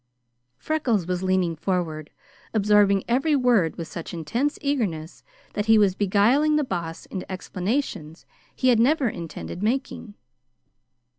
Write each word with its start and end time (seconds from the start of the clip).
Freckles 0.57 1.05
was 1.05 1.21
leaning 1.21 1.55
forward, 1.55 2.09
absorbing 2.55 3.03
every 3.07 3.35
word 3.35 3.75
with 3.75 3.87
such 3.87 4.15
intense 4.15 4.57
eagerness 4.59 5.21
that 5.53 5.67
he 5.67 5.77
was 5.77 5.93
beguiling 5.93 6.55
the 6.55 6.63
Boss 6.63 7.05
into 7.05 7.31
explanations 7.31 8.25
he 8.55 8.69
had 8.69 8.79
never 8.79 9.07
intended 9.09 9.61
making. 9.61 10.15